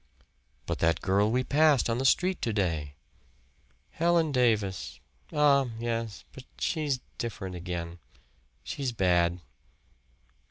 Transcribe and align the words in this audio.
"But 0.65 0.79
that 0.79 1.01
girl 1.01 1.29
we 1.29 1.43
passed 1.43 1.87
on 1.87 1.99
the 1.99 2.05
street 2.05 2.41
to 2.41 2.51
day!" 2.51 2.95
"Helen 3.91 4.31
Davis. 4.31 4.99
Ah, 5.31 5.67
yes 5.79 6.23
but 6.33 6.43
she's 6.57 7.01
different 7.19 7.55
again. 7.55 7.99
She's 8.63 8.91
bad." 8.93 9.39